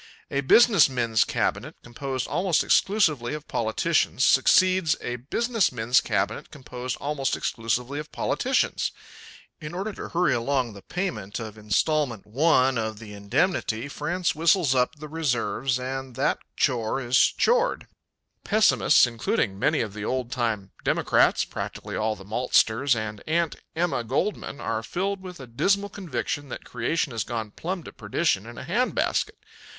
A 0.31 0.41
business 0.41 0.89
men's 0.89 1.23
cabinet, 1.23 1.75
composed 1.83 2.25
almost 2.27 2.63
exclusively 2.63 3.35
of 3.35 3.47
politicians, 3.47 4.25
succeeds 4.25 4.95
a 4.99 5.17
business 5.17 5.71
men's 5.71 6.01
cabinet 6.01 6.49
composed 6.49 6.97
almost 6.97 7.37
exclusively 7.37 7.99
of 7.99 8.11
politicians. 8.11 8.91
In 9.59 9.75
order 9.75 9.93
to 9.93 10.09
hurry 10.09 10.33
along 10.33 10.73
the 10.73 10.81
payment 10.81 11.39
of 11.39 11.55
Installment 11.55 12.25
One 12.25 12.79
of 12.79 12.97
the 12.97 13.13
Indemnity 13.13 13.87
France 13.87 14.33
whistles 14.33 14.73
up 14.73 14.95
the 14.95 15.07
reserves 15.07 15.79
and 15.79 16.15
that 16.15 16.39
chore 16.57 16.99
is 16.99 17.35
chored. 17.37 17.85
Pessimists, 18.43 19.05
including 19.05 19.59
many 19.59 19.81
of 19.81 19.93
the 19.93 20.03
old 20.03 20.35
line 20.35 20.71
Democrats, 20.83 21.45
practically 21.45 21.95
all 21.95 22.15
the 22.15 22.25
maltsters, 22.25 22.95
and 22.95 23.21
Aunt 23.27 23.55
Emma 23.75 24.03
Goldman, 24.03 24.59
are 24.59 24.81
filled 24.81 25.21
with 25.21 25.39
a 25.39 25.45
dismal 25.45 25.89
conviction 25.89 26.49
that 26.49 26.65
creation 26.65 27.11
has 27.11 27.23
gone 27.23 27.51
plum' 27.51 27.83
to 27.83 27.91
perdition 27.93 28.47
in 28.47 28.57
a 28.57 28.63
hand 28.63 28.95
basket. 28.95 29.37